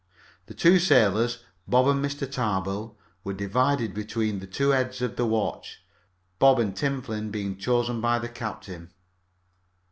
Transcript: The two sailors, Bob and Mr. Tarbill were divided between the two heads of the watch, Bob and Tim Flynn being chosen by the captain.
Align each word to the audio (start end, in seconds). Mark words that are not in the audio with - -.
The 0.47 0.55
two 0.55 0.79
sailors, 0.79 1.43
Bob 1.67 1.87
and 1.87 2.03
Mr. 2.03 2.25
Tarbill 2.27 2.97
were 3.23 3.35
divided 3.35 3.93
between 3.93 4.39
the 4.39 4.47
two 4.47 4.69
heads 4.71 4.99
of 5.03 5.15
the 5.15 5.27
watch, 5.27 5.83
Bob 6.39 6.57
and 6.57 6.75
Tim 6.75 7.03
Flynn 7.03 7.29
being 7.29 7.55
chosen 7.55 8.01
by 8.01 8.17
the 8.17 8.27
captain. 8.29 8.89